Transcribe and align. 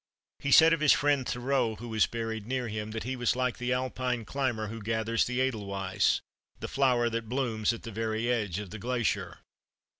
He 0.39 0.49
said 0.51 0.73
of 0.73 0.79
his 0.79 0.93
friend 0.93 1.29
Thoreau, 1.29 1.75
who 1.75 1.93
is 1.93 2.07
buried 2.07 2.47
near 2.47 2.67
him, 2.67 2.89
that 2.89 3.03
he 3.03 3.15
was 3.15 3.35
like 3.35 3.59
the 3.59 3.71
Alpine 3.71 4.25
climber 4.25 4.65
who 4.65 4.81
gathers 4.81 5.25
the 5.25 5.39
edelweiss, 5.39 6.21
the 6.59 6.67
flower 6.67 7.07
that 7.11 7.29
blooms 7.29 7.71
at 7.71 7.83
the 7.83 7.91
very 7.91 8.27
edge 8.27 8.57
of 8.57 8.71
the 8.71 8.79
glacier. 8.79 9.37